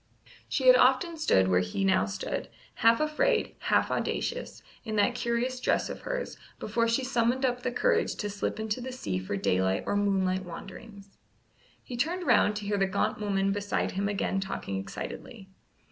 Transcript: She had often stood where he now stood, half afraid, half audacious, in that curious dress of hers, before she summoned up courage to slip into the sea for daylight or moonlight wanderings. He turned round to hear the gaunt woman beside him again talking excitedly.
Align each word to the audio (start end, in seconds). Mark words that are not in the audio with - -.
She 0.49 0.65
had 0.65 0.75
often 0.75 1.15
stood 1.15 1.47
where 1.47 1.59
he 1.59 1.85
now 1.85 2.07
stood, 2.07 2.49
half 2.81 2.99
afraid, 2.99 3.53
half 3.59 3.91
audacious, 3.91 4.63
in 4.83 4.95
that 4.95 5.13
curious 5.13 5.59
dress 5.59 5.89
of 5.91 6.01
hers, 6.01 6.37
before 6.57 6.87
she 6.87 7.03
summoned 7.03 7.45
up 7.45 7.61
courage 7.75 8.15
to 8.15 8.27
slip 8.27 8.59
into 8.59 8.81
the 8.81 8.91
sea 8.91 9.19
for 9.19 9.37
daylight 9.37 9.83
or 9.85 9.95
moonlight 9.95 10.43
wanderings. 10.43 11.19
He 11.83 11.95
turned 11.97 12.25
round 12.25 12.55
to 12.55 12.65
hear 12.65 12.79
the 12.79 12.87
gaunt 12.87 13.21
woman 13.21 13.51
beside 13.51 13.91
him 13.91 14.09
again 14.09 14.39
talking 14.39 14.77
excitedly. 14.77 15.49